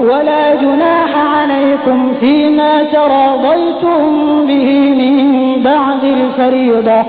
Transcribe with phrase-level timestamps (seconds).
[0.00, 4.00] ولا جناح عليكم فيما تراضيتم
[4.46, 4.68] به
[5.00, 5.14] من
[5.62, 7.00] بعد الفريضة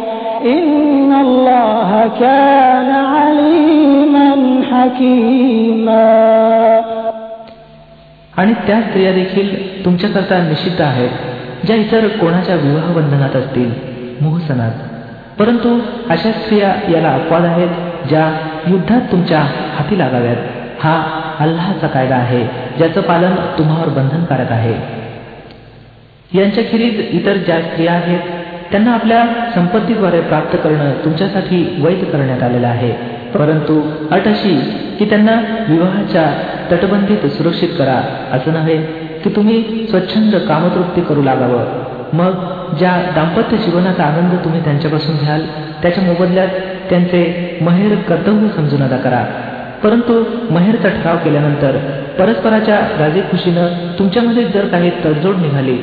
[0.46, 1.90] إن الله
[2.20, 4.30] كان عليما
[4.72, 6.06] حكيما
[8.38, 9.50] आणि त्या स्त्रिया देखील
[9.86, 11.10] तुमच्याकरता निषिद्ध आहेत
[11.66, 13.70] ज्या इतर कोणाच्या विवाह बंधनात असतील
[14.22, 14.72] मोहसनात
[15.40, 15.70] परंतु
[16.10, 17.70] अशा स्त्रिया याला अपवाद आहेत
[18.10, 18.26] ज्या
[18.68, 19.40] युद्धात तुमच्या
[19.78, 20.96] हाती लागाव्यात हा
[21.41, 22.45] अल्लाचा कायदा आहे
[22.77, 25.01] ज्याचं पालन तुम्हावर बंधनकारक आहे.
[26.39, 28.21] यांच्याखेरीज इतर ज्या स्त्रिया आहेत
[28.71, 29.25] त्यांना आपल्या
[29.55, 32.93] संपत्तीद्वारे प्राप्त करणं तुमच्यासाठी वैध करण्यात आलेलं आहे.
[33.39, 34.61] परंतु अट अशी
[34.99, 36.33] की त्यांना विवाहाच्या
[36.73, 38.29] तटबंदीत सुरक्षित करा.
[38.33, 38.77] असं नव्हे
[39.25, 41.65] की तुम्ही स्वच्छंद कामतृप्ती करू लागावं.
[42.13, 42.33] मग
[42.77, 45.41] ज्या दाम्पत्य जीवनाचा आनंद तुम्ही त्यांच्यापासून घ्याल
[45.83, 46.49] त्याच्या मोबदल्यात
[46.91, 49.25] त्यांचे महेर कर्तव्य समजून अदा करा.
[49.84, 50.14] परंतु
[50.50, 51.78] महेरचा ठराव केल्यानंतर
[52.20, 53.68] परस्पराच्या राजी खुशीनं
[54.00, 55.78] तुमच्यामध्ये जर काही तडजोड निघाली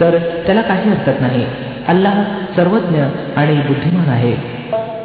[0.00, 1.44] तर त्याला काही हरकत नाही
[1.88, 2.22] अल्लाह
[2.56, 3.02] सर्वज्ञ
[3.36, 4.36] आणि बुद्धिमान आहे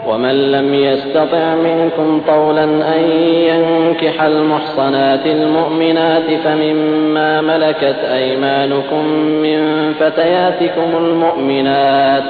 [0.08, 3.04] ومن لم يستطع منكم طولا أن
[3.52, 9.04] ينكح المحصنات المؤمنات فمما ملكت أيمانكم
[9.46, 9.60] من
[10.00, 12.24] فتياتكم المؤمنات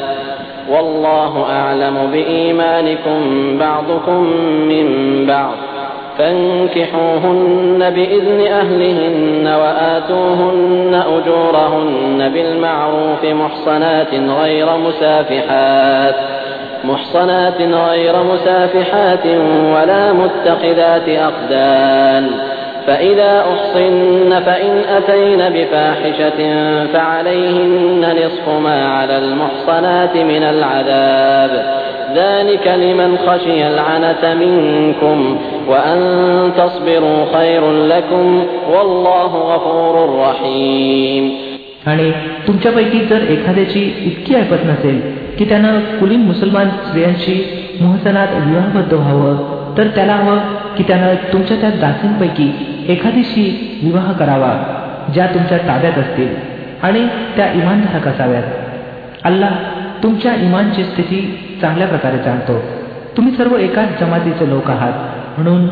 [0.70, 3.20] والله أعلم بإيمانكم
[3.60, 4.20] بعضكم
[4.72, 4.88] من
[5.28, 5.56] بعض
[6.19, 16.15] فانكحوهن بإذن أهلهن وآتوهن أجورهن بالمعروف محصنات غير مسافحات
[16.85, 19.27] محصنات غير مسافحات
[19.75, 22.31] ولا متخذات أقدان
[22.87, 26.57] فإذا أحصن فإن أتين بفاحشة
[26.93, 31.79] فعليهن نصف ما على المحصنات من العذاب
[32.16, 36.00] ذلك لمن خشي العنة منكم وأن
[36.58, 38.26] تصبروا خير لكم
[38.74, 41.24] والله غفور رحيم
[41.88, 42.12] आणि
[42.48, 45.00] तुमच्यापैकी जर एखाद्याची इतकी ऐपत नसेल
[45.38, 47.36] की त्यानं कुलीन मुसलमान स्त्रियांशी
[47.82, 49.36] मोहसनात विवाहबद्ध व्हावं
[49.78, 50.38] तर त्याला हवं
[50.78, 52.50] की त्यानं तुमच्या त्या दासींपैकी
[52.94, 53.46] एखादीशी
[53.84, 54.54] विवाह करावा
[55.14, 56.34] ज्या तुमच्या ताब्यात असतील
[56.84, 59.52] आणि त्या इमानधारक असाव्यात अल्लाह
[60.04, 61.20] तुमच्या इमानची स्थिती
[61.61, 62.63] चांगल्या प्रकारे जाणतो.
[63.17, 64.93] तुम्ही सर्व एकाच जमातीचे लोक आहात.
[65.41, 65.67] म्हणून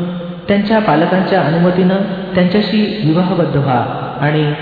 [0.49, 1.97] त्यांच्या पालकांच्या अनुमतीनं
[2.35, 3.85] त्यांच्याशी विवाहबद्ध व्हा
[4.21, 4.53] आणि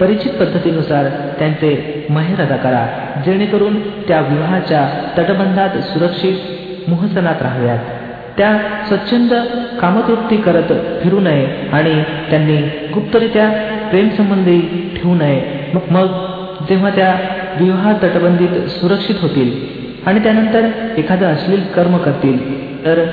[0.00, 1.04] परिचित पद्धतीनुसार
[1.38, 2.86] त्यांचे महेर अदा करा
[3.26, 6.34] जेणेकरून त्या विवाहाच्या तटबंधात सुरक्षित
[6.90, 7.78] मोहसनात राहाव्यात.
[8.38, 9.32] त्या स्वच्छंद
[9.80, 12.56] कामतृप्ती करत फिरू नये आणि त्यांनी
[12.94, 13.50] गुप्तरित्या
[13.90, 14.60] प्रेमसंबंधी
[14.96, 15.70] ठेवू नये.
[15.90, 16.06] मग
[16.68, 17.14] जेव्हा त्या
[17.60, 22.38] विवाह तटबंदीत सुरक्षित होतील आणि त्यानंतर एखादं अश्लील कर्म करतील
[22.84, 23.04] तर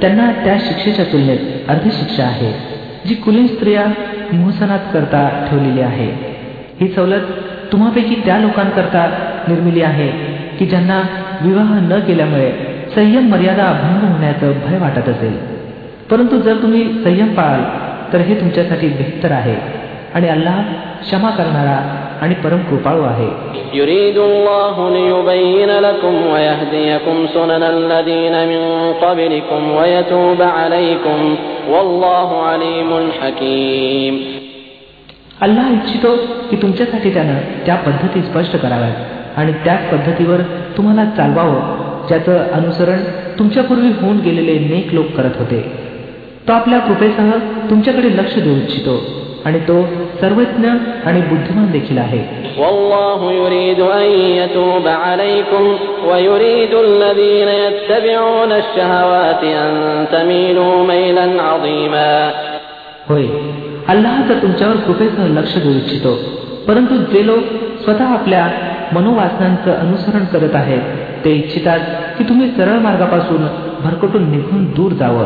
[0.00, 2.52] त्यांना त्या शिक्षेच्या तुलनेत अर्धी शिक्षा आहे
[3.08, 3.84] जी कुलीन स्त्रिया
[4.32, 6.34] मोहसनात करता ठेवलेली आहे.
[6.80, 7.20] ही सवलत
[7.72, 9.06] तुम्हापैकी त्या लोकांकरता
[9.48, 10.08] निर्मिली आहे
[10.58, 11.02] की ज्यांना
[11.40, 12.52] विवाह न केल्यामुळे
[12.94, 15.36] संयम मर्यादा अभंग होण्याचं भय वाटत असेल.
[16.10, 17.62] परंतु जर तुम्ही संयम पाळाल
[18.12, 19.56] तर हे तुमच्यासाठी बेहतर आहे
[20.14, 20.62] आणि अल्लाह
[21.02, 23.29] क्षमा करणारा आणि परम कृपाळू आहे
[23.73, 28.63] يريد الله ليبين لكم ويهديكم سنن الذين من
[29.03, 31.19] قبلكم ويتوب عليكم
[31.69, 34.13] والله عليم حكيم
[35.41, 36.09] अल्लाह इच्छितो
[36.49, 40.41] की तुमच्यासाठी त्यानं त्या पद्धती स्पष्ट कराव्यात आणि त्याच पद्धतीवर
[40.77, 43.03] तुम्हाला चालवावं ज्याचं अनुसरण
[43.39, 45.61] तुमच्यापूर्वी होऊन गेलेले नेक लोक करत होते
[46.47, 47.31] तो आपल्या कृपेसह
[47.69, 48.95] तुमच्याकडे लक्ष देऊ इच्छितो
[49.45, 49.81] आणि तो
[50.23, 50.67] सर्वज्ञ
[51.07, 52.21] आणि बुद्धिमान देखील आहे
[52.59, 54.09] والله يريد أن
[54.39, 55.63] يتوب عليكم
[56.09, 59.71] ويريد الذين يتبعون الشهوات أن
[60.11, 62.11] تميلوا ميلا عظيما
[63.09, 63.25] होय
[63.93, 66.13] अल्लाह तर तुमच्यावर कृपेसह लक्ष देऊ इच्छितो
[66.67, 67.43] परंतु जे लोक
[67.83, 68.43] स्वतः आपल्या
[68.93, 70.83] मनोवासनांचं अनुसरण करत आहेत
[71.23, 71.79] ते इच्छितात
[72.17, 73.41] की तुम्ही सरळ मार्गापासून
[73.84, 75.24] भरकटून निघून दूर जावं.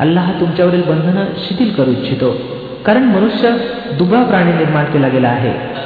[0.00, 2.34] अल्लाह तुमच्यावरील बंधनं शिथिल करू इच्छितो.
[2.86, 3.50] कारण मनुष्य
[3.98, 5.78] दुबळा प्राणी निर्माण केला गेला आहे.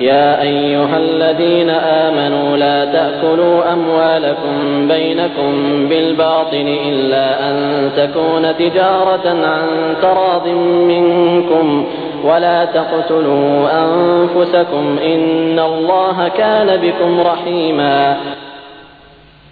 [0.00, 5.52] يا أيها الذين آمنوا لا تأكلوا أموالكم بينكم
[5.88, 7.56] بالباطل إلا أن
[7.96, 10.48] تكون تجارة عن تراض
[10.92, 11.86] منكم
[12.24, 18.16] ولا تقتلوا أنفسكم إن الله كان بكم رحيما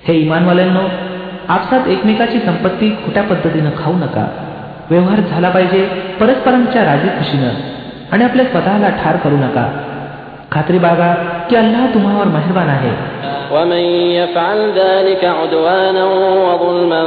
[0.06, 0.84] हे इमानवाल्यांनो
[1.48, 4.26] आपसात एकमेकाची संपत्ती खोट्या पद्धतीनं खाऊ नका
[4.90, 5.84] व्यवहार झाला पाहिजे
[6.20, 7.50] परस्परांच्या राजी खुशीनं
[8.12, 9.66] आणि आपल्या स्वतःला ठार करू नका
[10.54, 11.10] खात्री बागा
[11.48, 12.92] की अल्लाह तुम्हावर मेहरबान आहे
[13.54, 13.82] ومن
[14.14, 16.04] يفعل ذلك عدوانا
[16.46, 17.02] وظلما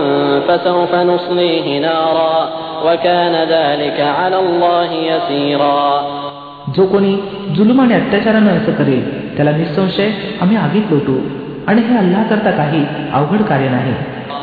[0.47, 2.38] فسوف نصليه نارا
[2.85, 5.85] وكان ذلك على الله يسيرا
[6.75, 7.13] जो कोणी
[7.56, 9.03] जुलूम आणि अत्याचारानं असं करेल
[9.38, 10.09] त्याला निसंशय
[10.41, 11.15] आम्ही आगीत लोटू
[11.68, 12.83] आणि हे अल्लाह करता काही
[13.13, 13.94] अवघड कार्य नाही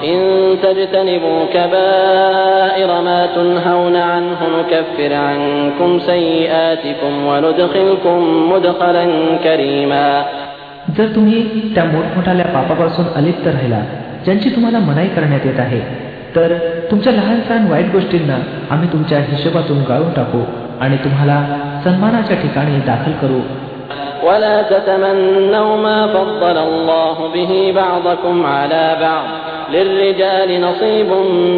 [0.05, 0.21] إن
[0.63, 8.19] تجتنبوا كبائر ما تنهون عنه نكفر عنكم سيئاتكم وندخلكم
[8.53, 9.05] مدخلا
[9.45, 10.07] كريما
[10.97, 11.41] जर तुम्ही
[11.75, 13.81] त्या मोठमोठाल्या पापापासून अलिप्त राहिला
[14.25, 15.81] ज्यांची तुम्हाला मनाई करण्यात येत आहे
[16.37, 16.55] तर
[16.91, 18.39] तुमच्या लहान सहान वाईट गोष्टींना
[18.71, 20.41] आम्ही तुमच्या हिशोबातून गाळून टाकू
[20.81, 21.39] आणि तुम्हाला
[21.85, 23.41] सन्मानाच्या ठिकाणी दाखल करू
[24.25, 29.25] ولا تتمنوا ما فضل الله به بعضكم على بعض
[29.73, 31.11] للرجال نصيب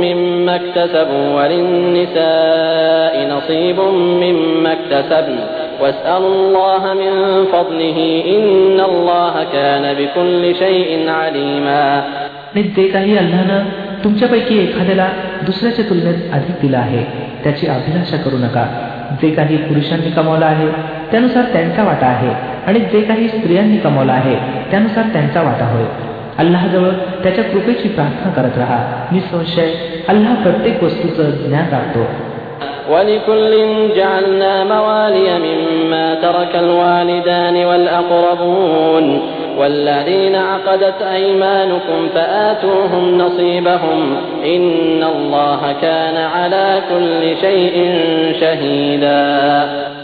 [0.05, 3.81] مما اكتسبوا وللنساء نصيب
[4.23, 5.39] مما اكتسبن
[5.81, 7.13] واسألوا الله من
[7.53, 12.03] فضله إن الله كان بكل شيء عليما
[12.55, 13.69] आणि जे काही अल्लानं
[14.05, 15.09] तुमच्यापैकी एखाद्याला
[15.47, 17.05] दुसऱ्याच्या तुलनेत अधिक दिलं आहे
[17.45, 18.65] त्याची अभिलाषा करू नका
[19.23, 20.67] जे काही पुरुषांनी कमावलं आहे
[21.11, 22.33] त्यानुसार त्यांचा वाटा आहे
[22.67, 24.35] आणि जे काही स्त्रियांनी कमावलं आहे
[24.71, 25.85] त्यानुसार त्यांचा वाटा होय
[26.39, 26.91] अल्लाजवळ
[27.23, 29.73] त्याच्या कृपेची प्रार्थना करत राहा निसंशय
[30.09, 32.07] अल्लाह प्रत्येक वस्तूचं ज्ञान राखतो
[32.91, 33.53] ولكل
[33.97, 39.21] جعلنا موالي مما ترك الوالدان والأقربون
[39.59, 47.77] والذين عقدت أيمانكم فآتوهم نصيبهم إن الله كان على كل شيء
[48.41, 49.96] شهيدا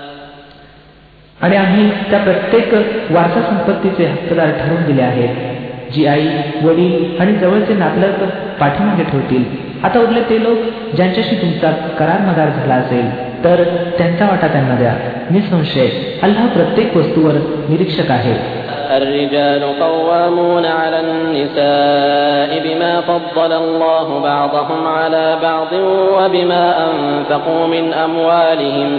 [1.42, 2.74] आणि आम्ही त्या प्रत्येक
[3.12, 6.26] वारसा संपत्तीचे हक्कदार ठरवून दिले आहेत जी आई
[6.64, 8.24] वडील आणि जवळचे नातलग
[8.60, 9.44] पाठीमागे ठेवतील
[9.84, 10.58] आता उरले ते लोक
[10.96, 13.10] ज्यांच्याशी तुमचा करार मदार झाला असेल
[13.44, 13.62] तर
[13.98, 14.94] त्यांचा वाटा त्यांना द्या
[15.30, 15.88] निसंशय
[16.22, 17.34] अल्लाह प्रत्येक वस्तूवर
[17.68, 18.36] निरीक्षक आहे
[18.90, 25.72] الرجال قوامون على النساء بما فضل الله بعضهم على بعض
[26.14, 28.90] وبما أنفقوا من أموالهم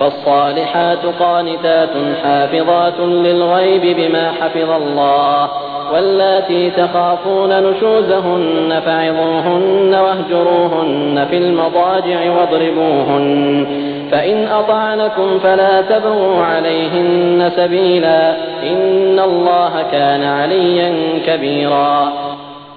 [0.00, 1.90] فالصالحات قانتات
[2.22, 5.48] حافظات للغيب بما حفظ الله
[5.92, 13.66] واللاتي تخافون نشوزهن فعظوهن واهجروهن في المضاجع واضربوهن
[14.10, 20.90] فإن أطعنكم فلا تبغوا عليهن سبيلا إن الله كان عليا
[21.26, 22.12] كبيرا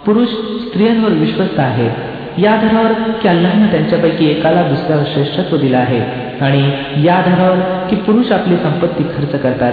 [0.05, 0.31] पुरुष
[0.65, 1.87] स्त्रियांवर विश्वस्त आहे
[2.37, 2.91] या आधारावर
[3.21, 5.99] की अल्लाहनं त्यांच्यापैकी एकाला दुसऱ्यावर श्रेष्ठत्व दिलं आहे
[6.40, 6.70] आणि
[7.06, 9.72] या आधारावर की पुरुष आपली संपत्ती खर्च करतात.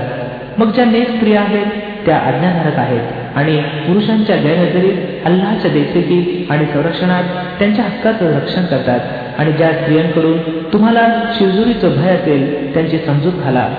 [0.59, 1.65] मग ज्या नेक स्त्रिया आहेत
[2.05, 7.23] त्या आज्ञाधारक आहेत आणि पुरुषांच्या गैरहजेरीत अल्लाच्या देखरेखी आणि संरक्षणात
[7.59, 8.99] त्यांच्या हक्काचं रक्षण करतात.
[9.39, 10.37] आणि ज्या स्त्रियांकडून
[10.73, 11.07] तुम्हाला
[11.39, 13.69] शिवजुरीचं भय असेल त्यांची समजूत घाला.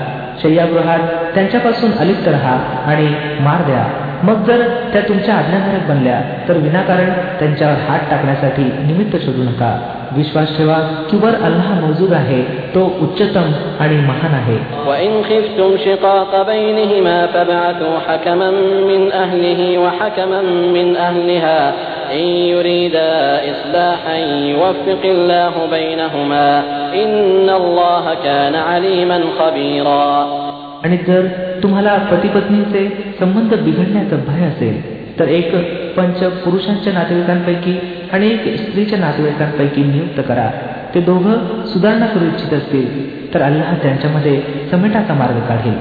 [0.42, 0.98] शय्यागृहात
[1.34, 4.07] त्यांच्यापासून अलिप्त राहा आणि मार द्या.
[4.23, 4.61] मग जर
[4.93, 7.09] त्या तुमच्या आज्ञाधारक बनल्या तर विनाकारण
[7.39, 9.71] त्यांच्यावर हात टाकण्यासाठी निमित्त शोधू नका
[10.15, 10.77] विश्वास ठेवा
[11.11, 12.41] की वर अल्लाह मौजूद आहे
[12.75, 14.57] तो उच्चतम आणि महान आहे
[14.87, 18.49] وإن خفتم شقاق بينهما فابعثوا حكما
[18.91, 20.41] من أهله وحكما
[20.77, 21.73] من أهلها
[22.13, 23.11] إن يريدا
[23.51, 24.15] إصلاحا
[24.53, 30.46] يوفق الله بينهما إن الله كان عليما خبيرا
[30.83, 31.27] आणि जर
[31.63, 32.87] तुम्हाला पती पत्नीचे
[33.19, 34.81] संबंध बिघडण्याचा भय असेल
[35.19, 35.55] तर एक
[35.97, 37.77] पंच पुरुषांच्या नातेवाईकांपैकी
[38.13, 40.49] आणि एक स्त्रीच्या नातेवाईकांपैकी नियुक्त करा
[40.95, 44.39] ते दोघं सुधारणा करू इच्छित असतील तर अल्लाह त्यांच्यामध्ये
[44.71, 45.73] समेटाचा मार्ग काढेल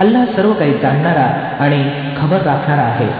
[0.00, 1.28] अल्लाह सर्व काही जाणणारा
[1.64, 1.82] आणि
[2.18, 3.10] खबर राखणारा आहे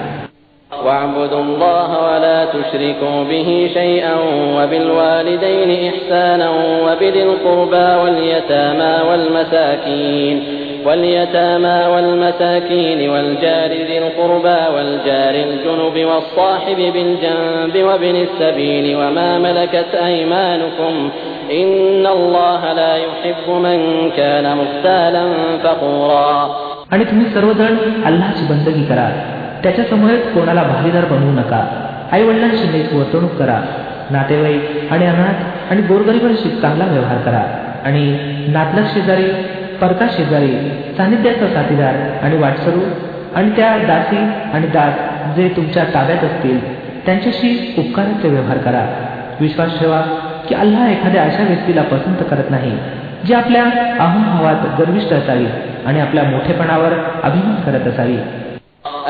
[0.71, 4.15] واعبدوا الله ولا تشركوا به شيئا
[4.57, 6.49] وبالوالدين إحسانا
[6.85, 10.37] وبذي القربى واليتامى والمساكين
[10.87, 20.95] واليتامى والمساكين والجار ذي القربى والجار الجنب والصاحب بالجنب وابن السبيل وما ملكت أيمانكم
[21.53, 23.79] إن الله لا يحب من
[24.17, 25.25] كان مختالا
[25.65, 26.33] فخورا
[26.93, 27.77] आणि तुम्ही सर्वजण
[28.09, 29.09] अल्लाची बंदगी करा
[29.63, 31.61] त्याच्या समोरच कोणाला भागीदार बनवू नका
[32.13, 33.59] आई वडिलांशी नीट वर्तणूक करा
[34.11, 37.43] नातेवाईक आणि अनाथ आणि गोरगरिबांशी चांगला व्यवहार करा
[37.85, 38.05] आणि
[38.53, 39.29] नातलग शेजारी
[39.82, 40.52] परका शेजारी
[40.98, 42.82] सानिध्याचा साथीदार आणि वाटसरू
[43.36, 44.18] आणि त्या दासी
[44.54, 44.94] आणि दास
[45.36, 46.60] जे तुमच्या ताब्यात असतील
[47.06, 48.86] त्यांच्याशी उपकाराचे व्यवहार करा.
[49.40, 50.02] विश्वास ठेवा
[50.50, 52.72] की अल्लाह एखाद्या अशा व्यक्तीला पसंत करत नाही
[53.26, 53.64] जी आपल्या
[54.00, 55.46] अहमभावात गर्विष्ट असावी
[55.86, 58.18] आणि आपल्या मोठेपणावर अभिमान करत असावी.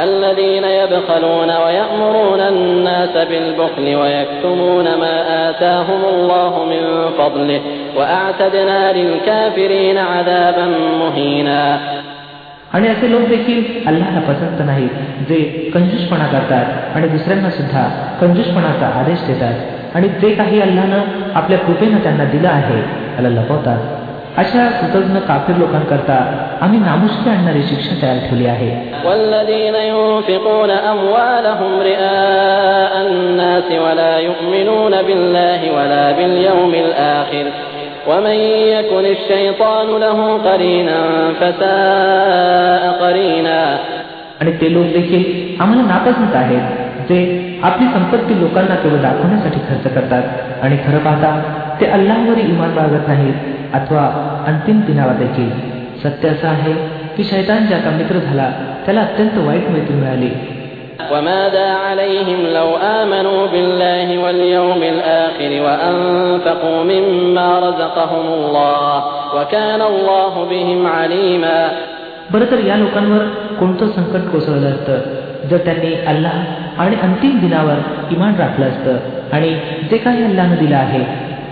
[0.02, 6.82] الذين يبخلون ويأمرون الناس بالبخل ويكتمون ما آتاهم الله من
[7.18, 7.60] فضله
[7.96, 10.66] وأعتدنا للكافرين عذابا
[11.00, 11.78] مهينا
[12.74, 14.90] आणि असे लोक देखील अल्लाला पसंत नाहीत
[15.28, 17.84] जे कंजूसपणा करतात आणि दुसऱ्यांना सुद्धा
[18.20, 21.02] कंजूसपणाचा आदेश देतात आणि जे काही अल्लानं
[21.34, 22.80] आपल्या कृपेनं त्यांना दिलं आहे
[23.14, 23.78] त्याला लपवतात
[24.42, 26.16] अशा कृतज्ञ काफीर लोकांकरता
[26.64, 28.70] आम्ही नामुष्की आणणारी शिक्षा तयार ठेवली आहे
[29.06, 37.46] والذين ينفقون أموالهم رئاء الناس ولا يؤمنون بالله ولا باليوم الآخر
[38.08, 38.38] ومن
[38.74, 40.98] يكن الشيطان له قرينا
[41.40, 43.60] فساء قرينا
[44.40, 45.22] आणि ते लोक देखील
[45.62, 46.64] आम्हाला नापसंत आहेत
[47.08, 47.18] जे
[47.64, 50.24] आपली संपत्ती लोकांना केवळ दाखवण्यासाठी खर्च करतात
[50.64, 51.30] आणि खरं पाहता
[51.80, 54.04] ते अल्लाहवर इमान बाळगत नाहीत अथवा
[54.46, 55.50] अंतिम दिनावर देखील
[56.02, 56.72] सत्य असं आहे
[57.16, 58.50] की शैतान ज्याचा मित्र झाला
[58.86, 60.30] त्याला अत्यंत वाईट मैत्री मिळाली
[61.12, 62.68] وماذا عليهم لو
[63.00, 68.94] آمنوا بالله واليوم الآخر وأنفقوا مما رزقهم الله
[69.36, 71.58] وكان الله بهم عليما
[72.32, 73.22] बरं तर या लोकांवर
[73.58, 76.36] कोणतं संकट कोसळलं असतं जर त्यांनी अल्लाह
[76.82, 77.78] आणि अंतिम दिनावर
[78.10, 78.96] इमान राखलं असतं
[79.32, 79.50] आणि
[79.90, 81.02] जे काही अल्लानं दिलं आहे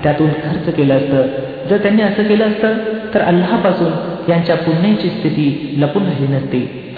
[0.02, 2.73] त्यातून खर्च केलं असतं जर त्यांनी असं केलं असतं
[3.13, 3.91] तर अल्लापासून
[4.31, 6.95] यांच्या पुण्याची स्थिती लपून राहिली नसती.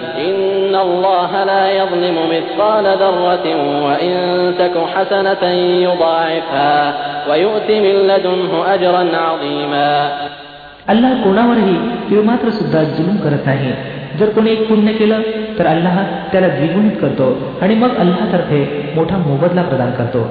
[10.88, 11.75] अल्लाह कोणावरही
[12.10, 13.74] तिळमात्र सुद्धा जुलूम करत नाही.
[14.21, 15.23] जर कोणी एक पुण्य केलं
[15.59, 17.29] तर अल्लाह त्याला द्विगुणित करतो
[17.62, 18.61] आणि मग अल्लातर्फे
[18.97, 20.25] मोठा मोबदला प्रदान करतो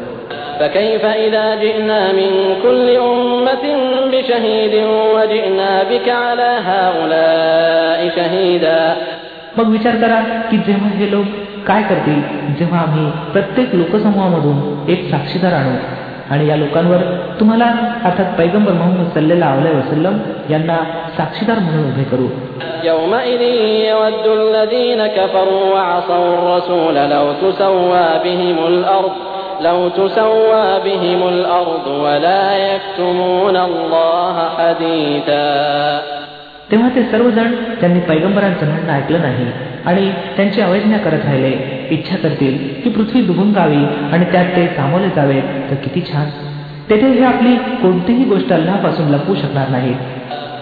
[0.60, 2.31] فكيف إذا جئنا من
[2.63, 3.65] كل أمة
[4.12, 4.74] بشهيد
[5.15, 8.79] وجئنا بك على هؤلاء شهيدا
[9.57, 10.19] मग विचार करा
[10.51, 11.27] की जेव्हा हे लोक
[11.67, 12.22] काय करतील
[12.60, 14.57] जेव्हा आम्ही प्रत्येक लोकसमूहामधून
[14.89, 15.75] एक साक्षीदार आणू
[16.30, 16.96] आणि या लोकांवर
[17.40, 17.64] तुम्हाला
[18.04, 20.18] अर्थात पैगंबर मोहम्मद सल्लेला अवलय वसलम
[20.50, 20.76] यांना
[21.16, 22.26] साक्षीदार म्हणून उभे करू.
[36.70, 39.46] तेव्हा ते सर्वजण त्यांनी पैगंबरांचं म्हणणं ऐकलं नाही.
[39.87, 41.80] आणि त्यांची अवैज्ञा करत राहिले.
[41.90, 46.26] इच्छा करतील की पृथ्वी दुबून गावी आणि त्यात ते सामोरे जावे तर किती छान.
[46.90, 49.96] तेथे हे आपली कोणतीही गोष्ट अल्लापासून लपवू शकणार नाहीत.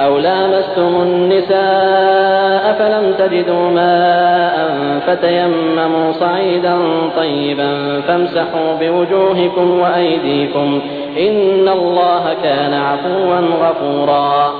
[0.00, 4.56] أو لامستم النساء فلم تجدوا ماء
[5.06, 6.76] فتيمموا صعيدا
[7.16, 10.80] طيبا فامسحوا بوجوهكم وأيديكم
[11.18, 14.52] إن الله كان عفوا غفورا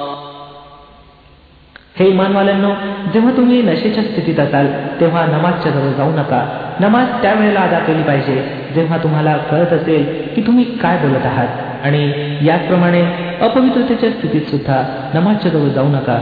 [1.98, 2.68] हे इमानवाल्यांनो
[3.12, 4.66] जेव्हा तुम्ही नशेच्या स्थितीत असाल
[5.00, 6.40] तेव्हा नमाजच्या जवळ जाऊ नका
[6.80, 8.36] नमाज त्यावेळेला अदा केली पाहिजे
[8.74, 11.48] जेव्हा तुम्हाला कळत असेल की तुम्ही काय बोलत आहात
[11.83, 12.03] आणि
[12.47, 13.01] याचप्रमाणे
[13.41, 14.81] अपवित्रतेच्या स्थितीत सुद्धा
[15.13, 16.19] नमाजच्या जवळ जाऊ नका.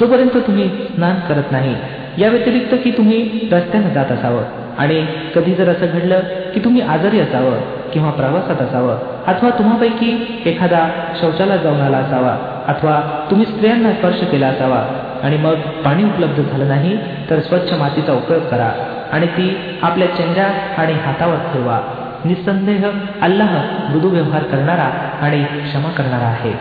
[0.00, 1.74] जोपर्यंत तुम्ही स्नान करत नाही
[2.18, 4.42] या व्यतिरिक्त की तुम्ही रस्त्यानं जात असावं
[4.78, 6.20] आणि कधी जर असं घडलं
[6.54, 7.60] की तुम्ही आजारी असावं
[7.92, 10.88] किंवा प्रवासात असावं अथवा तुम्हापैकी एखादा
[11.20, 12.36] शौचालयात जाऊन आला असावा
[12.66, 14.82] अथवा तुम्ही स्त्रियांना स्पर्श केला असावा
[15.22, 16.98] आणि मग पाणी उपलब्ध झालं नाही
[17.30, 18.70] तर स्वच्छ मातीचा उपयोग करा
[19.12, 21.80] आणि ती आपल्या चेहऱ्या आणि हातावर ठेवा.
[22.29, 22.83] निसंदेह
[23.27, 23.51] अल्लाह
[23.91, 24.87] मृदू व्यवहार करणारा
[25.25, 26.53] आणि क्षमा करणारा आहे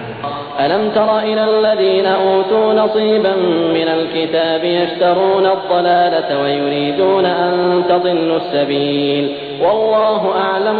[0.60, 3.34] ألم تر إلى الذين أوتوا نصيبا
[3.76, 7.54] من الكتاب يشترون الضلالة ويريدون أن
[7.90, 9.24] تضلوا السبيل
[9.62, 10.78] والله أعلم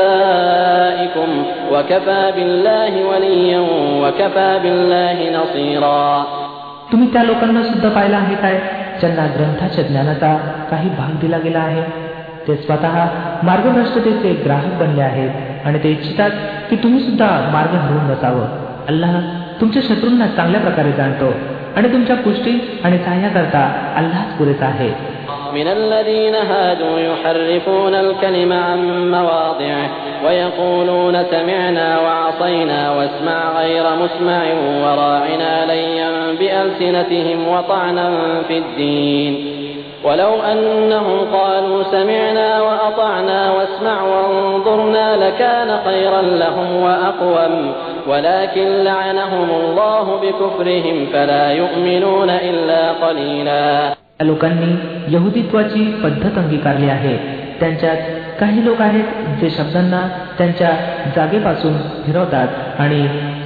[0.00, 1.28] بأعدائكم
[1.72, 3.60] وكفى بالله وليا
[4.02, 6.06] وكفى بالله نصيرا
[6.90, 8.56] तुम्ही त्या लोकांना सुद्धा पाहिलं आहे काय
[9.00, 10.30] ज्यांना ग्रंथाच्या ज्ञानाचा
[10.70, 11.82] काही भाग दिला गेला आहे
[12.48, 12.96] ते स्वतः
[13.46, 16.30] मार्गभ्रष्टतेचे ग्राहक बनले आहेत आणि ते इच्छितात
[16.70, 18.46] की तुम्ही सुद्धा मार्ग हरवून बसावं
[18.88, 19.20] अल्लाह
[19.60, 21.32] तुमच्या शत्रूंना चांगल्या प्रकारे जाणतो
[21.76, 23.64] आणि तुमच्या पुष्टी आणि सहाय्याकरता
[23.96, 24.92] अल्लाच पुरेसा आहे
[25.52, 29.86] من الذين هادوا يحرفون الكلم عن مواضعه
[30.24, 34.42] ويقولون سمعنا وعصينا واسمع غير مسمع
[34.84, 36.10] وراعنا ليا
[36.40, 38.06] بألسنتهم وطعنا
[38.48, 39.32] في الدين
[40.04, 47.72] ولو أنهم قالوا سمعنا وأطعنا واسمع وانظرنا لكان خيرا لهم وأقوم
[48.08, 54.72] ولكن لعنهم الله بكفرهم فلا يؤمنون إلا قليلا या लोकांनी
[55.08, 57.16] यहुदित्वाची पद्धत अंगीकारली आहे
[57.60, 57.96] त्यांच्यात
[58.40, 59.04] काही लोक आहेत
[59.40, 60.00] जे शब्दांना
[60.38, 60.70] त्यांच्या
[61.16, 63.00] जागेपासून फिरवतात आणि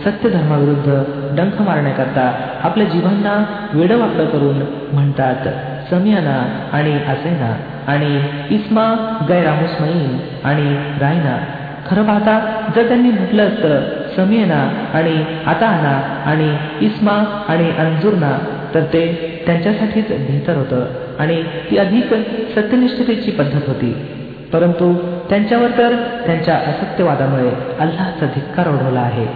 [0.05, 0.89] सत्य धर्माविरुद्ध
[1.37, 2.27] डंख मारण्याकरता
[2.63, 3.35] आपल्या जीवांना
[3.73, 4.63] वेडवाकडं करून
[4.93, 5.47] म्हणतात
[5.90, 7.56] समियाना आणि असेना
[7.88, 11.38] आणि इस्मा गैरामुस्मईन आणि रायना.
[11.90, 13.80] खरं पाहता जर त्यांनी म्हटलं असतं
[14.16, 18.40] समियना आणि आताना आणि इस्मा आणि अंजुरना
[18.74, 19.06] तर ते
[19.46, 20.86] त्यांच्यासाठीच बेहतर होतं
[21.20, 22.14] आणि ती अधिक
[22.56, 24.06] सत्यनिष्ठतेची पद्धत होती.
[24.54, 24.94] परंतु
[25.30, 29.28] त्यांच्यावर तर त्यांच्या असत्यवादामुळे अल्लाचा धिक्कार ओढवला आहे.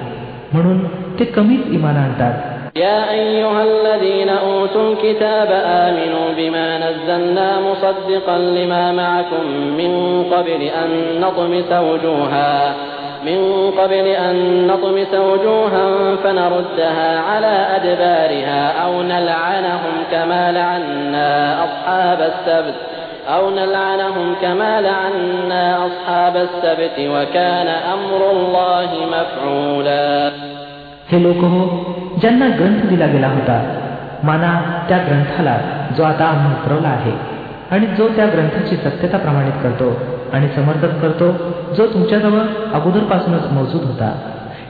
[0.54, 0.88] म्हणून
[1.20, 2.34] ते कमीच इमान आणतात.
[2.76, 11.72] يا أيها الذين أوتوا الكتاب آمنوا بما نزلنا مصدقا لما معكم من قبل أن نطمس
[11.72, 12.74] وجوها
[13.26, 22.76] من قبل أن نطمس وجوها فنردها على أدبارها أو نلعنهم كما لعنا أصحاب السبت
[23.30, 30.53] أو نلعنهم كما لعنا أصحاب السبت وكان أمر الله مفعولا
[31.12, 31.62] हे लोक हो
[32.22, 33.62] ज्यांना ग्रंथ दिला गेला होता
[34.24, 34.54] माना
[34.90, 35.58] त्या ग्रंथाला
[35.98, 37.12] जो आता आम्ही उतरवला आहे
[37.72, 39.98] आणि जो त्या ग्रंथाची सत्यता प्रमाणित करतो
[40.34, 41.32] आणि समर्थन करतो
[41.74, 42.40] जो तुमच्याजवळ
[42.74, 44.20] अगोदरपासूनच मौजूद होता.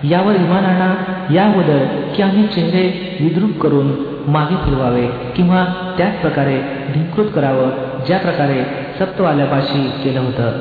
[0.03, 0.93] यावर इमान आणा
[1.33, 1.85] या अगोदर
[2.15, 3.91] की आम्ही चेहरे विद्रूप करून
[4.27, 5.65] मागे फिरवावे किंवा
[5.97, 6.57] त्याच प्रकारे
[6.93, 7.69] धिंकृत करावं
[8.05, 8.63] ज्या प्रकारे
[8.99, 10.51] सप्तवाल्यापाशी केलं होतं.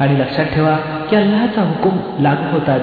[0.00, 0.76] आणि लक्षात ठेवा
[1.10, 2.82] की अल्लाचा हुकूम लागू होताच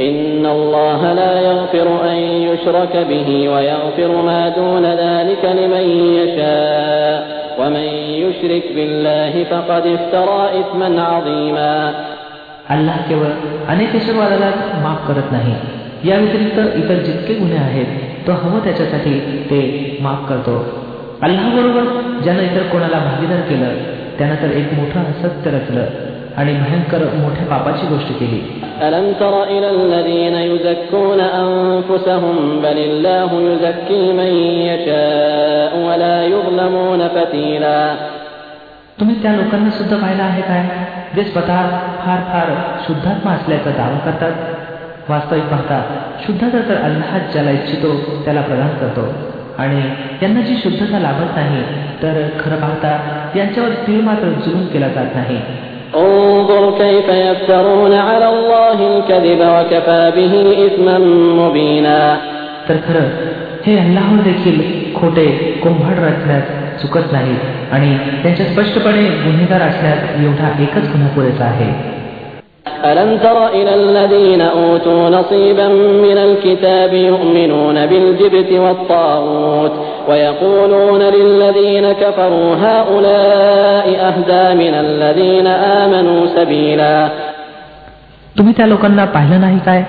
[0.00, 5.86] إن الله لا يغفر أن يشرك به ويغفر ما دون ذلك لمن
[6.20, 7.18] يشاء
[7.60, 7.88] ومن
[8.24, 11.74] يشرك بالله فقد افترى إثما عظيما
[12.74, 13.30] अल्लाह केवळ
[13.72, 14.48] अनेकेश्वरवादाला
[14.82, 15.54] माफ करत नाही
[16.08, 19.12] या व्यतिरिक्त इतर जितके गुन्हे आहेत तो हवं त्याच्यासाठी
[19.50, 19.60] ते
[20.02, 20.56] माफ करतो
[21.22, 21.86] अल्लाबरोबर
[22.22, 23.74] ज्यानं इतर कोणाला भागीदार केलं
[24.18, 25.86] त्यानं तर एक मोठं असत्य रचलं
[26.38, 28.40] आणि भयंकर मोठ्या पापाची गोष्ट केली
[28.80, 34.30] ألم تر إلى الذين يزكون أنفسهم بل الله يزكي من
[34.68, 37.80] يشاء ولا يظلمون فتيلا
[38.98, 40.62] तुम्ही त्या लोकांना सुद्धा पाहिलं आहे काय
[41.14, 41.58] जे स्वतः
[42.04, 42.48] फार फार
[42.86, 45.78] शुद्धात्मा असल्याचा दावा करतात वास्तविक पाहता
[46.26, 47.92] शुद्धता तर अल्लाह ज्याला इच्छितो
[48.24, 49.04] त्याला प्रदान करतो
[49.62, 49.80] आणि
[50.22, 51.62] यांना जी शुद्धता लाभत नाही
[52.02, 52.92] तर खरं पाहता
[53.36, 55.38] यांच्यावर तीळ मात्र जुलूम केला जात नाही
[55.96, 60.34] انظر كيف يفترون على الله الكذب وكفى به
[60.66, 60.98] إثما
[61.40, 62.16] مبينا
[62.68, 63.06] तर खरं
[63.66, 64.58] हे अल्लाहवर देखील
[64.94, 65.26] खोटे
[65.62, 67.34] कुंभाड रचण्यात चुकत नाही
[67.72, 71.91] आणि त्यांच्या स्पष्टपणे गुन्हेगार असण्यात एवढा एकच गुन्हा पुरेसा आहे
[72.84, 75.68] ألم تر إلى الذين أوتوا نصيبا
[76.06, 79.72] من الكتاب يؤمنون بالجبت والطاغوت
[80.08, 87.08] ويقولون للذين كفروا هؤلاء أهدى من الذين آمنوا سبيلا
[88.38, 89.82] तुम्ही त्या लोकांना पाहिलं नाही काय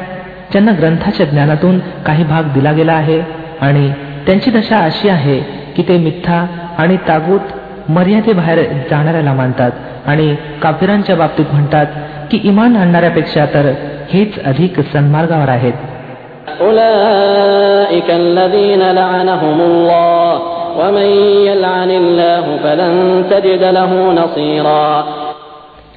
[0.51, 3.19] ज्यांना ग्रंथाच्या ज्ञानातून काही भाग दिला गेला आहे
[3.61, 3.89] आणि
[4.25, 5.39] त्यांची दशा अशी आहे
[5.75, 6.45] की ते मिथ्या
[6.77, 7.53] आणि तागूत
[7.89, 9.71] मर्यादेबाहेर जाणाऱ्याला मानतात
[10.06, 11.86] आणि काफिरांच्या बाबतीत म्हणतात
[12.30, 13.72] की इमान आणणाऱ्यापेक्षा तर
[14.10, 15.72] हेच अधिक सन्मार्गावर आहेत.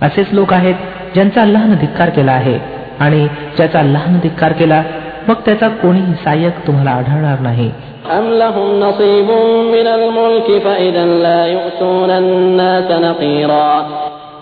[0.02, 0.76] असेच लोक आहेत
[1.14, 2.60] ज्यांचा अल्लाहनं धिक्कार केला आहे
[3.00, 4.84] आणि ज्याचा अल्लाहनं धिक्कार केला
[5.29, 7.71] मग त्याचा कोणीही सहाय्यक तुम्हाला आढळणार नाही
[8.19, 9.29] أم لهم نصيب
[9.75, 13.71] من الملك فإذا لا يؤتون الناس نقيرا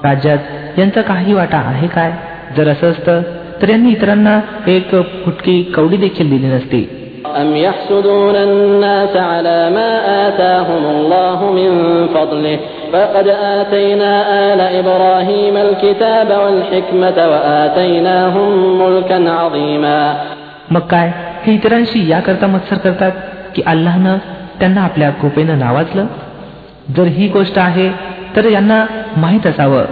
[0.04, 2.12] राज्यात यांचा काही वाटा आहे काय
[2.56, 3.20] जर असं असतं
[3.62, 4.90] तर यांनी इतरांना एक
[5.24, 6.82] फुटकी कवडी देखील दिली नसती
[7.40, 9.90] أم يحسدون الناس على ما
[10.28, 11.70] آتاهم الله من
[12.14, 12.58] فضله
[12.92, 14.12] فقد آتينا
[14.52, 18.50] آل إبراهيم الكتاب والحكمة وآتيناهم
[18.82, 20.00] ملكا عظيما
[20.71, 21.11] मग काय?
[21.43, 23.11] हे इतरांशी याकरता मत्सर करतात
[23.55, 24.17] की अल्लानं
[24.59, 26.05] त्यांना आपल्या कृपेनं नावाजलं?
[26.97, 27.89] जर ही गोष्ट आहे
[28.35, 28.85] तर यांना
[29.17, 29.83] माहीत असावं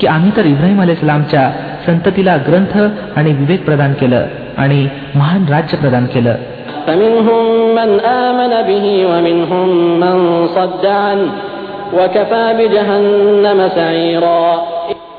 [0.00, 1.52] की आम्ही तर इब्राहिम अलेसलामच्या
[1.86, 2.78] संततीला ग्रंथ
[3.16, 4.26] आणि विवेक प्रदान केलं
[4.58, 6.34] आणि महान राज्य प्रदान केलं.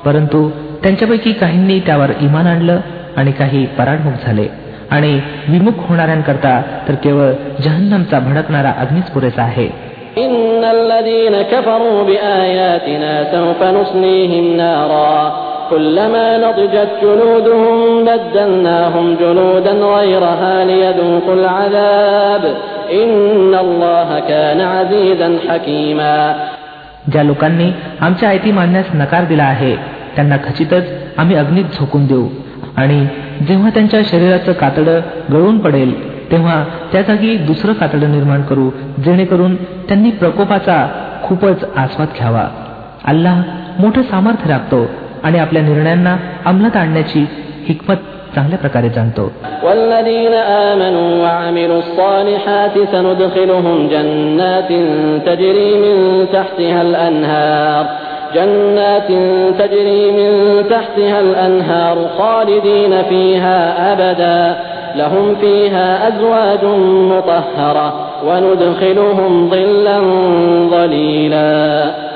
[0.06, 0.50] परंतु
[0.84, 2.80] त्यांच्यापैकी काहींनी त्यावर इमान आणलं
[3.18, 4.71] आणि काही पराडमुख झाले.
[4.91, 5.13] आणि
[5.49, 6.55] विमुख होणाऱ्यांकरता
[6.89, 7.31] तर केवळ
[7.65, 9.69] जहन्नमचा भडकणारा अग्निच पुरेसा आहे
[10.25, 15.17] إن الذين كفروا بآياتنا سوف نصليهم نارا
[15.71, 22.43] كلما نضجت جلودهم بدلناهم جلودا غيرها ليذوقوا العذاب
[22.93, 26.17] إن الله كان عزيزا حكيما
[27.13, 27.69] ज्या लोकांनी
[28.01, 29.75] आमच्या आयती मानण्यास नकार दिला आहे
[30.17, 30.85] त्यांना खचितच
[31.19, 32.27] आम्ही अग्नीत झोकून देऊ
[32.77, 32.99] आणि
[33.49, 35.01] जेव्हा त्यांच्या शरीराचं कातडं
[35.33, 35.93] गळून पडेल
[36.31, 38.71] तेव्हा त्या जागी दुसरं कातडं निर्माण करू
[39.05, 40.87] जेणेकरून त्यांनी प्रकोपाचा
[41.23, 42.47] खूपच आस्वाद घ्यावा
[43.05, 43.43] अल्लाह
[43.79, 44.87] मोठं सामर्थ्य राखतो
[45.23, 47.27] आणि आपल्या निर्णयांना अंमलात आणण्याची
[47.69, 47.97] हिकमत
[48.35, 50.35] चांगल्या प्रकारे जाणतो والذين
[58.31, 59.09] آمنوا وعملوا الصالحات سندخلهم جنات
[59.59, 64.57] تجري من تحتها الأنهار جنات تجري من تحتها الأنهار خالدين فيها أبدا
[64.97, 66.65] لهم فيها أزواج
[67.11, 67.95] مطهرة
[68.25, 70.01] وندخلهم ظلا
[70.71, 72.07] ظليلا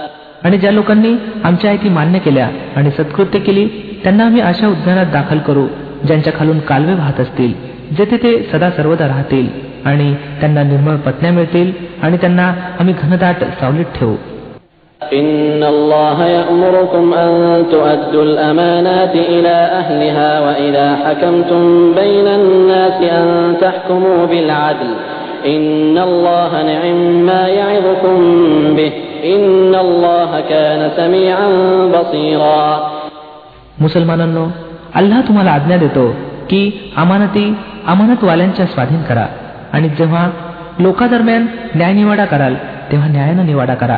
[0.44, 3.66] आणि ज्या लोकांनी आमच्या आयती मान्य केल्या आणि सत्कृत्य केली
[4.04, 5.66] त्यांना आम्ही अशा उद्यानात दाखल करू
[6.04, 7.52] ज्यांच्या खालून कालवे वाहत असतील
[7.96, 9.48] जेथे ते सदा सर्वदा राहतील
[9.84, 14.14] आणि त्यांना निर्मळ पत्न्या मिळतील आणि त्यांना आम्ही घनदाट सावलीत ठेवू
[15.13, 17.31] إن الله يأمركم أن
[17.71, 24.91] تؤدوا الأمانات إلى أهلها وإذا حكمتم بين الناس أن تحكموا بالعدل
[25.45, 28.17] إن الله نعم ما يعظكم
[28.75, 28.91] به
[29.25, 31.47] إن الله كان سميعا
[31.93, 32.65] بصيرا
[33.81, 34.45] مسلمانانو
[34.99, 36.05] अल्लाह तुम्हाला आज्ञा देतो
[36.49, 36.61] की
[36.97, 37.45] अमानती
[37.87, 39.25] अमानतवाल्यांच्या स्वाधीन करा
[39.73, 40.29] आणि जेव्हा
[40.79, 42.53] लोकादरम्यान न्यायनिवाडा कराल
[42.91, 43.97] तेव्हा न्यायानं निवाडा करा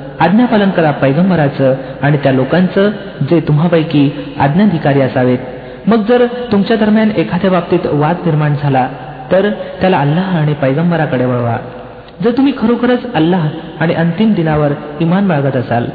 [0.20, 2.90] आज्ञापालन करा पैगंबराचं आणि त्या लोकांचं
[3.30, 5.38] जे तुम्हापैकी आज्ञाधिकारी असावेत
[5.86, 8.86] मग जर तुमच्या दरम्यान एखाद्या बाबतीत वाद निर्माण झाला
[9.32, 9.48] तर
[9.80, 11.56] त्याला अल्लाह आणि पैगंबराकडे वळवा
[12.24, 13.46] जर तुम्ही खरोखरच अल्लाह
[13.80, 15.86] आणि अंतिम दिनावर इमान बाळगत असाल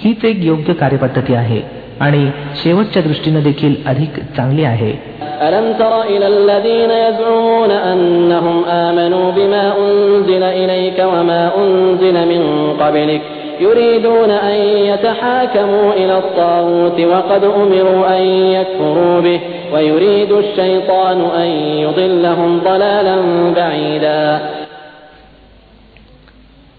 [0.00, 1.60] हीच एक योग्य कार्यपद्धती आहे
[2.00, 2.26] आणि
[2.62, 4.94] शेवटच्या दृष्टीनं देखील अधिक चांगली आहे
[5.42, 8.56] ألم تر إلى الذين يزعمون أنهم
[8.86, 12.42] آمنوا بما أنزل إليك وما أنزل من
[12.80, 13.22] قبلك
[13.60, 14.54] يريدون أن
[14.90, 18.22] يتحاكموا إلى الطاغوت وقد أمروا أن
[18.56, 19.40] يكفروا به
[19.72, 21.48] ويريد الشيطان أن
[21.84, 23.16] يضلهم ضلالا
[23.56, 24.38] بعيدا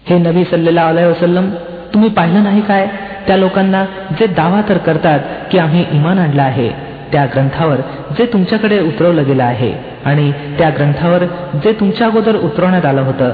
[0.06, 1.46] हे नबी सल्लेला अलैहि वसल्लम
[1.94, 2.86] तुम्ही पाहिलं नाही काय
[3.26, 3.84] त्या लोकांना
[4.18, 6.68] जे दावा तर करतात की आम्ही इमान आणलं आहे
[7.12, 7.80] त्या ग्रंथावर
[8.18, 9.72] जे तुमच्याकडे उतरवलं गेलं आहे
[10.04, 11.24] आणि त्या ग्रंथावर
[11.64, 13.32] जे तुमच्या अगोदर उतरवण्यात आलं होतं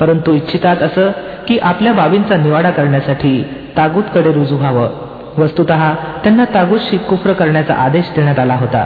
[0.00, 1.10] परंतु इच्छितात असं
[1.48, 3.42] की आपल्या बाबींचा निवाडा करण्यासाठी
[3.76, 4.88] तागूतकडे रुजू व्हावं
[5.38, 5.70] वस्तुत
[6.24, 8.84] त्यांना तागूतशी कुफ्र करण्याचा आदेश देण्यात आला होता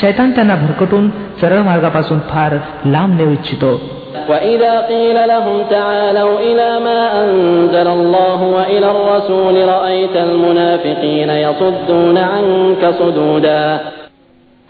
[0.00, 1.08] शैतान त्यांना भरकटून
[1.40, 2.56] सरळ मार्गापासून फार
[2.86, 3.78] लांब नेऊ इच्छितो
[4.28, 13.78] وإذا قيل لهم تعالوا إلى ما أنزل الله وإلى الرسول رأيت المنافقين يصدون عنك صدودا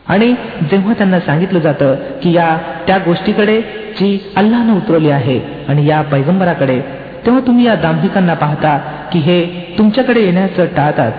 [0.07, 0.33] आणि
[0.71, 3.61] जेव्हा त्यांना सांगितलं जातं की या त्या गोष्टीकडे
[3.99, 6.79] जी अल्लानं उतरवली आहे आणि या पैगंबराकडे
[7.27, 8.77] तेव्हा तुम्ही या दांभिकांना पाहता
[9.13, 9.45] की हे
[9.79, 11.13] तुमच्याकडे येण्याचं टाळतात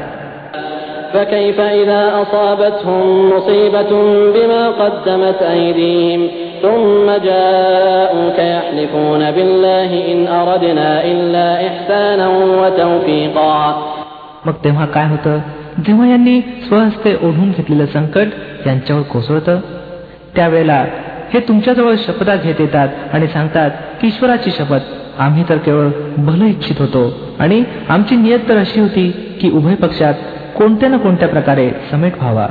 [1.13, 3.91] فكيف إذا أصابتهم مصيبة
[4.35, 6.21] بما قدمت أيديهم
[6.61, 12.27] ثم جاءوك يحلفون بالله إن أردنا إلا إحسانا
[12.61, 13.57] وتوفيقا
[14.45, 15.39] मग तेव्हा काय होतं
[15.87, 18.27] जेव्हा यांनी स्वहस्ते ओढून घेतलेलं संकट
[18.67, 19.59] यांच्यावर कोसळतं
[20.35, 20.83] त्यावेळेला
[21.33, 26.79] हे तुमच्याजवळ शपथा घेत येतात आणि सांगतात की ईश्वराची शपथ आम्ही तर केवळ भलं इच्छित
[26.79, 29.09] होतो आणि आमची नियत तर अशी होती
[29.41, 30.13] की उभय पक्षात
[30.57, 32.47] कोणत्या ना कोणत्या प्रकारे समेट व्हावा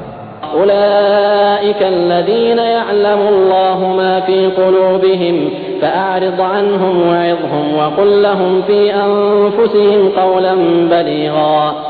[0.54, 5.36] أولئك الذين يعلم الله ما في قلوبهم
[5.80, 10.54] فأعرض عنهم وعظهم وقل لهم في أنفسهم قولا
[10.90, 11.89] بليغا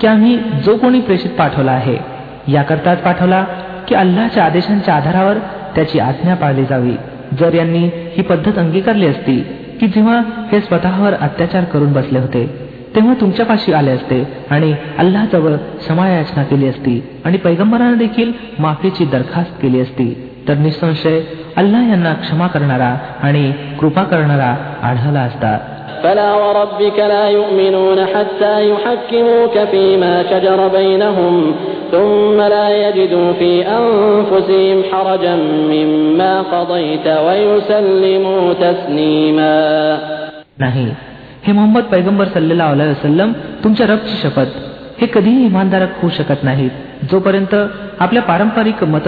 [0.00, 1.96] की आम्ही जो कोणी प्रेषित पाठवला आहे
[2.48, 3.44] याकरताच पाठवला
[3.88, 5.38] की अल्लाच्या आदेशांच्या आधारावर
[5.74, 6.96] त्याची आज्ञा पाळली जावी.
[7.38, 9.36] जर यांनी ही पद्धत अंगीकारली असती
[9.80, 10.20] की जेव्हा
[10.52, 12.46] हे स्वतःवर अत्याचार करून बसले होते
[12.94, 19.80] तेव्हा तुमच्यापाशी आले असते आणि अल्लाजवळ क्षमायाचना केली असती आणि पैगंबरानं देखील माफीची दरखास्त केली
[19.80, 20.12] असती
[20.48, 21.20] तर निसंशय
[21.56, 25.58] अल्लाह यांना क्षमा करणारा आणि कृपा करणारा आढळला असता.
[26.03, 31.55] فلا وربك لا يؤمنون حتى يحكموك فيما شجر بينهم
[31.91, 39.99] ثم لا يجدوا في أنفسهم حرجا مما قضيت ويسلموا تسليما
[40.59, 40.87] नाही
[41.45, 43.31] हे मोहम्मद पैगंबर सल्लेला वसल्लम
[43.63, 44.49] तुमच्या रबची शपथ
[45.01, 46.71] हे कधीही इमानदारक होऊ शकत नाहीत
[47.11, 47.55] जोपर्यंत
[47.99, 48.99] आपल्या पारंपरिक मत